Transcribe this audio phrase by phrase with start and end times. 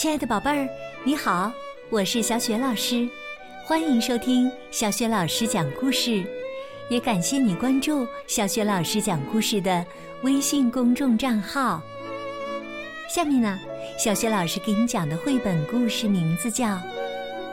[0.00, 0.66] 亲爱的宝贝儿，
[1.04, 1.52] 你好，
[1.90, 3.06] 我是小雪老师，
[3.66, 6.24] 欢迎收听小雪老师讲故事，
[6.88, 9.84] 也感谢你关注小雪老师讲故事的
[10.22, 11.82] 微信公众账号。
[13.14, 13.60] 下面呢，
[13.98, 16.66] 小雪老师给你讲的绘本故事名字叫《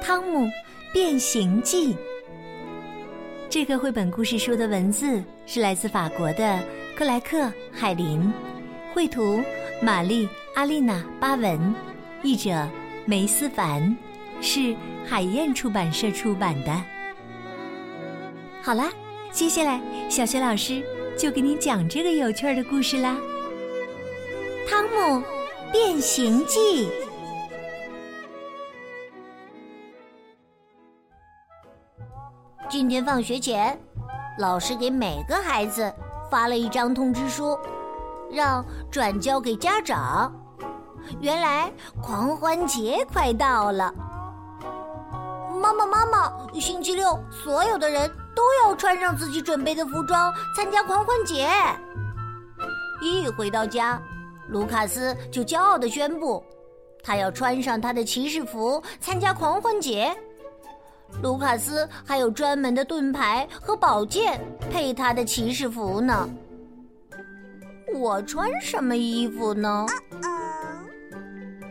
[0.02, 0.48] 汤姆
[0.94, 1.94] 变形记》。
[3.50, 6.64] 这个绘本故事书的文字是来自法国的
[6.96, 7.40] 克莱克·
[7.74, 8.32] 海林，
[8.94, 9.44] 绘图
[9.82, 10.26] 玛丽·
[10.56, 11.76] 阿丽娜·巴文，
[12.24, 12.68] 译者
[13.06, 13.96] 梅思凡，
[14.42, 16.72] 是海燕出版社出版的。
[18.62, 18.92] 好啦，
[19.32, 19.80] 接下来
[20.10, 20.84] 小学老师
[21.18, 23.18] 就给你讲这个有趣的故事啦，
[24.70, 25.24] 《汤姆
[25.72, 26.88] 变形记》。
[32.68, 33.80] 今天放学前，
[34.40, 35.94] 老师给每个孩子
[36.30, 37.58] 发了一张通知书，
[38.30, 40.34] 让转交给家长。
[41.20, 43.94] 原来狂欢节快到了，
[45.62, 51.50] 妈妈妈妈，星期六所有的人都要穿上自己准备的服装参加狂欢节。
[53.02, 54.02] 一回到家，
[54.50, 56.44] 卢卡斯就骄傲地宣布，
[57.04, 60.16] 他要穿上他的骑士服参加狂欢节。
[61.24, 66.30] 卢卡斯还有专门的盾牌和宝剑配他的骑士服呢。
[67.96, 69.86] 我穿什么衣服呢？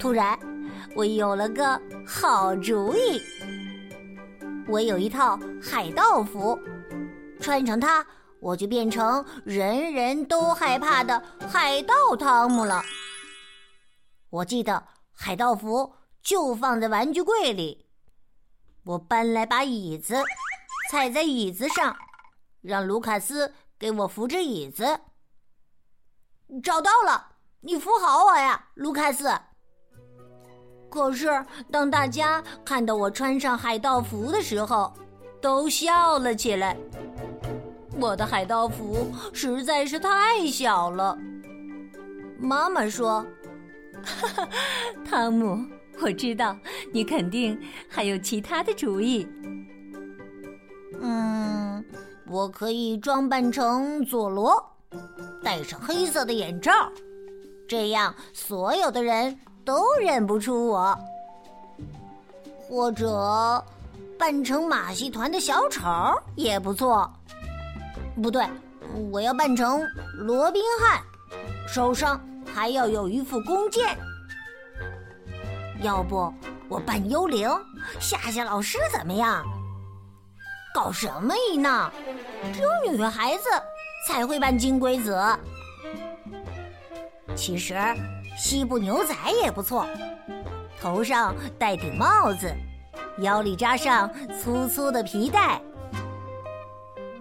[0.07, 0.39] 突然，
[0.95, 3.21] 我有了个好主意。
[4.69, 6.57] 我有一套海盗服，
[7.41, 8.07] 穿上它，
[8.39, 12.81] 我就变成人人都害怕的海盗汤姆了。
[14.31, 17.89] 我记得海盗服就放在玩具柜里。
[18.85, 20.23] 我搬来把椅子，
[20.89, 21.97] 踩在椅子上，
[22.63, 25.01] 让卢卡斯给我扶着椅子。
[26.63, 29.29] 找到了，你扶好我呀，卢卡斯。
[30.97, 31.29] 可是
[31.71, 34.91] 当大家看到我穿上海盗服的时候，
[35.43, 36.75] 都笑了起来。
[38.01, 41.19] 我的海盗服实在是太小了。
[42.39, 43.21] 妈妈说
[44.03, 44.49] ：“哈哈，
[45.05, 45.59] 汤姆。”
[46.01, 46.57] 我知道
[46.93, 49.27] 你肯定还有其他的主意。
[51.03, 51.85] 嗯，
[52.27, 54.63] 我可以装扮成佐罗，
[55.43, 56.73] 戴上黑色的眼罩，
[57.69, 60.99] 这样所有的人都认不出我。
[62.69, 63.63] 或者
[64.19, 65.83] 扮成马戏团的小丑
[66.37, 67.11] 也不错。
[68.23, 68.47] 不对，
[69.11, 69.83] 我要扮成
[70.15, 71.03] 罗宾汉，
[71.69, 72.19] 手上
[72.55, 73.97] 还要有一副弓箭。
[75.83, 76.33] 要不
[76.69, 77.51] 我扮幽灵
[78.01, 79.45] 吓吓老师怎么样？
[80.75, 81.91] 搞什么一闹？
[82.53, 83.49] 只有女孩子
[84.09, 85.19] 才会扮金龟子。
[87.35, 87.75] 其实
[88.37, 89.87] 西部牛仔也不错，
[90.79, 92.55] 头上戴顶帽子，
[93.19, 95.61] 腰里扎上粗粗的皮带。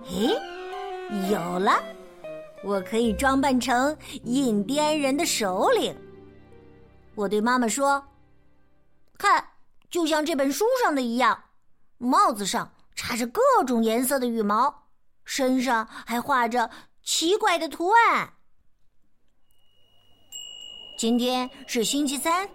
[0.04, 0.38] 咦，
[1.32, 1.82] 有了！
[2.64, 5.96] 我可以装扮成印第安人的首领。
[7.16, 8.04] 我对妈妈说。
[9.18, 9.52] 看，
[9.90, 11.46] 就像这本书上的一样，
[11.98, 14.90] 帽子上插着各种颜色的羽毛，
[15.24, 16.70] 身上还画着
[17.02, 18.34] 奇怪的图案。
[20.98, 22.50] 今天是星期三，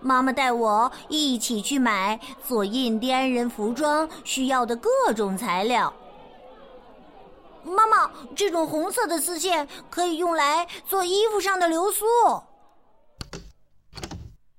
[0.00, 5.92] 妈妈带我一起去买做印第安人服装需要的各种材料。
[7.62, 12.04] 妈妈，这种红色的丝线可以用来做衣服上的流苏。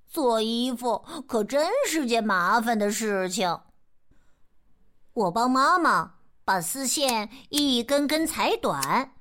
[0.07, 3.59] 做衣服可真是件麻烦的事情。
[5.13, 6.13] 我帮妈妈
[6.45, 9.13] 把丝线一根根裁短，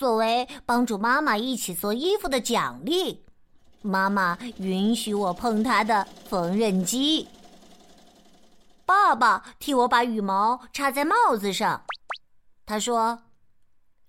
[0.00, 3.22] 作为帮助妈妈一起做衣服的奖励，
[3.82, 7.28] 妈妈允许我碰她的缝纫机。
[8.86, 11.82] 爸爸替我把羽毛插在帽子上，
[12.64, 13.18] 他说：“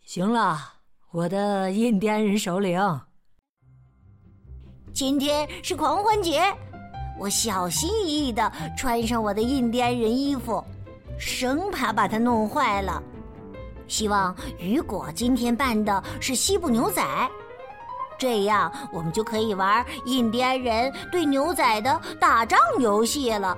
[0.07, 0.75] 行了，
[1.11, 2.79] 我的印第安人首领。”
[4.95, 6.41] 今天是狂欢节，
[7.19, 10.63] 我小心翼翼的穿上我的印第安人衣服，
[11.19, 13.03] 生怕把它弄坏了。
[13.91, 17.03] 希望雨果今天扮的是西部牛仔，
[18.17, 23.57] 这样我们就可以玩印第安人对牛仔的打仗游戏了。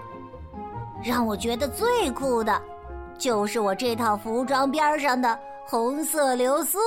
[1.04, 2.60] 让我觉得最酷的，
[3.16, 6.80] 就是我这套服装边上的红色流苏，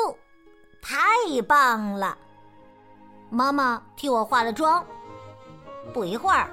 [0.83, 0.97] 太
[1.47, 2.19] 棒了！
[3.31, 4.85] 妈妈替我化了妆，
[5.95, 6.51] 不一会儿，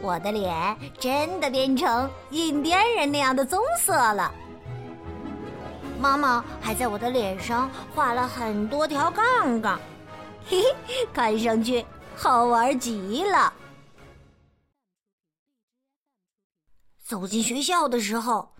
[0.00, 4.32] 我的脸真的变成印第安人那样的棕色了。
[6.06, 9.76] 妈妈还在我的脸上画了很多条杠杠，
[10.48, 13.52] 嘿嘿，看上去好玩极了。
[17.04, 18.54] 走进学校的时候，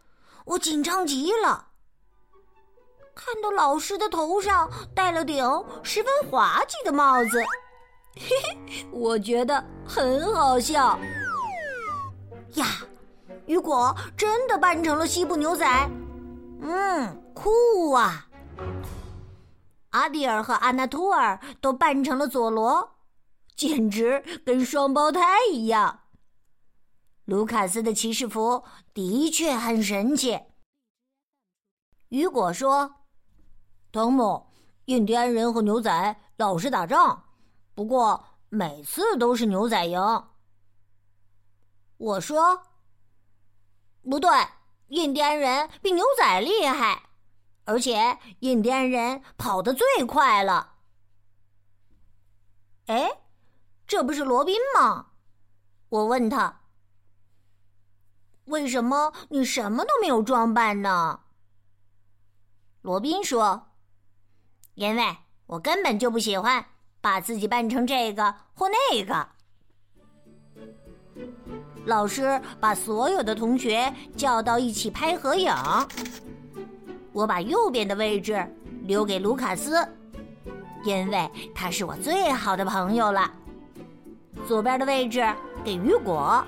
[0.45, 1.69] 我紧张极了。
[3.15, 5.45] 看到老师的头上戴了顶
[5.85, 7.41] 十分滑稽的帽子，
[8.17, 8.27] 嘿
[8.67, 10.99] 嘿，我觉得很好笑。
[12.55, 12.67] 呀，
[13.47, 15.65] 雨果真的扮成了西部牛仔，
[16.61, 18.29] 嗯，酷啊！
[19.91, 22.97] 阿迪尔和阿纳托尔都扮成了佐罗，
[23.55, 25.21] 简直跟双胞胎
[25.51, 26.01] 一样。
[27.25, 28.65] 卢卡斯的骑士服
[28.95, 30.41] 的确很神气。
[32.09, 32.93] 雨果说。
[33.93, 34.47] 汤姆，
[34.85, 37.25] 印第安人和牛仔老是打仗，
[37.75, 39.99] 不过每次都是牛仔赢。
[41.97, 42.63] 我说
[44.05, 44.31] ：“不对，
[44.89, 47.09] 印第安人比牛仔厉害，
[47.65, 50.75] 而且印第安人跑得最快了。”
[52.87, 53.21] 哎，
[53.87, 55.07] 这不是罗宾吗？
[55.89, 56.63] 我问他
[58.47, 61.21] ：“为什么你什么都没有装扮呢？”
[62.83, 63.73] 罗宾说。
[64.75, 65.17] 因为
[65.47, 66.67] 我根本就不喜欢
[67.01, 69.31] 把自己扮成这个或那个。
[71.87, 75.55] 老师把所有的同学叫到一起拍合影，
[77.13, 78.45] 我把右边的位置
[78.83, 79.87] 留给卢卡斯，
[80.85, 83.31] 因为他是我最好的朋友了。
[84.47, 85.25] 左边的位置
[85.65, 86.45] 给雨果，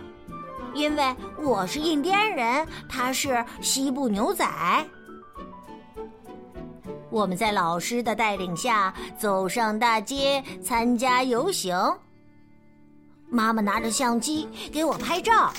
[0.74, 4.44] 因为我是印第安人，他是西部牛仔。
[7.10, 11.74] 我们在老师的带领下走上大街参加游行。
[13.30, 15.52] 妈妈拿着相机给我拍照，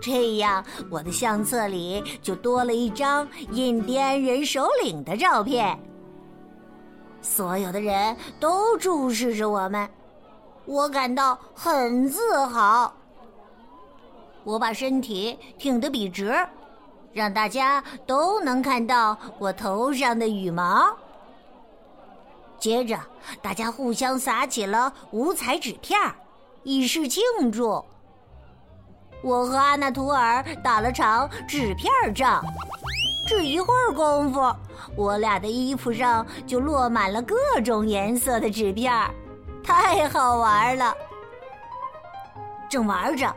[0.00, 5.78] 这样我的相册里就多了一张印第安人首领的照片。
[7.20, 9.88] 所有的人都注视着我们，
[10.66, 12.92] 我感到很自豪。
[14.44, 16.34] 我把身体挺得笔直。
[17.10, 20.94] 让大家都能看到我头上的羽毛。
[22.58, 23.00] 接着，
[23.42, 26.14] 大家互相撒起了五彩纸片儿
[26.68, 27.82] 以示庆祝。
[29.22, 32.44] 我和阿纳图尔打了场纸片仗，
[33.26, 34.54] 只一会儿功夫，
[34.94, 37.34] 我俩的衣服上就落满了各
[37.64, 39.10] 种颜色的纸片儿
[39.64, 40.94] 太好玩了。
[42.68, 43.34] 正玩着，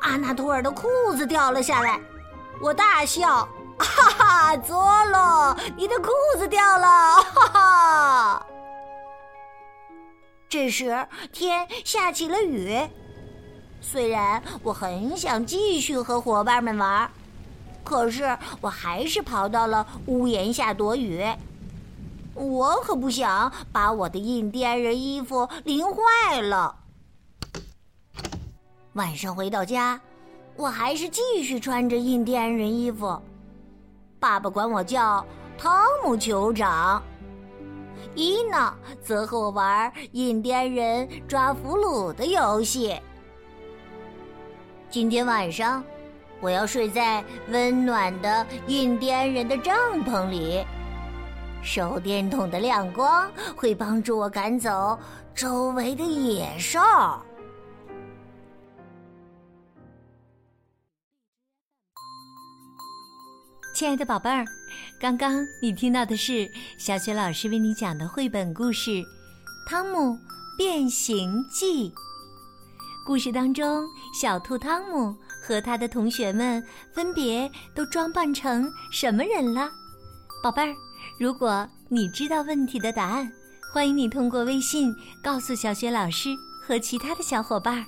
[0.00, 2.00] 阿纳图尔的裤子掉了下来。
[2.58, 3.46] 我大笑，
[3.78, 4.56] 哈哈！
[4.56, 6.08] 佐罗，你的裤
[6.38, 6.86] 子掉了，
[7.20, 8.46] 哈哈！
[10.52, 12.78] 这时天下起了雨，
[13.80, 17.10] 虽然我很想继续和伙伴们玩，
[17.82, 21.24] 可是我还是跑到了屋檐下躲雨。
[22.34, 26.76] 我可不想把我的印第安人衣服淋坏了。
[28.92, 29.98] 晚上回到家。
[30.54, 33.18] 我还是继续穿着印第安人衣服，
[34.20, 35.24] 爸爸管我叫
[35.56, 35.72] 汤
[36.04, 37.02] 姆酋长，
[38.14, 42.94] 伊娜则和我玩印第安人抓俘虏的游戏。
[44.90, 45.82] 今天晚上，
[46.40, 49.74] 我要睡在温暖的印第安人的帐
[50.04, 50.62] 篷里，
[51.62, 54.98] 手电筒的亮光会帮助我赶走
[55.34, 56.78] 周围的野兽。
[63.72, 64.44] 亲爱的宝贝儿，
[65.00, 68.90] 刚刚你听到的是小雪老师为你讲的绘本故事
[69.66, 70.16] 《汤姆
[70.58, 71.88] 变形记》。
[73.06, 76.62] 故事当中，小兔汤姆和他的同学们
[76.92, 79.70] 分别都装扮成什么人了？
[80.42, 80.74] 宝贝儿，
[81.18, 83.32] 如果你知道问题的答案，
[83.72, 86.28] 欢迎你通过微信告诉小雪老师
[86.62, 87.82] 和其他的小伙伴。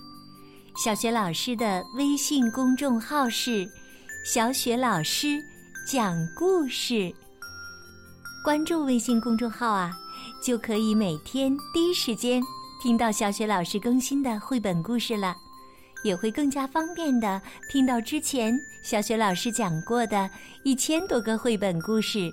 [0.83, 3.71] 小雪老师的微信公众号是
[4.25, 5.45] “小雪老师”。
[5.87, 7.15] 讲故事，
[8.43, 9.93] 关注微信公众号啊，
[10.43, 12.43] 就可以每天第一时间
[12.83, 15.37] 听到小雪老师更新的绘本故事了，
[16.03, 20.31] 也会更加方便的听到之前小雪老师讲过的
[20.65, 22.33] 一千多个绘本故事。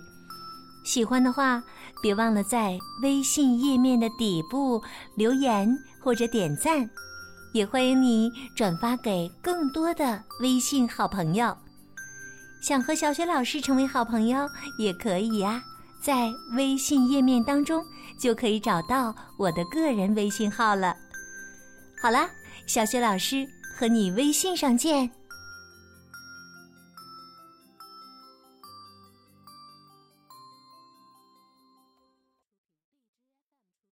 [0.85, 1.61] 喜欢的话，
[2.01, 4.81] 别忘了在微信页面的底部
[5.17, 5.69] 留言
[6.01, 6.89] 或者点赞，
[7.51, 11.53] 也欢迎你转发给更多的微信好朋友。
[12.61, 15.61] 想和小雪老师成为好朋友也可以呀，
[15.99, 17.83] 在微信页面当中
[18.19, 20.95] 就可以找到我的个人微信号了。
[21.99, 22.29] 好了，
[22.67, 25.09] 小雪老师和你微信上见。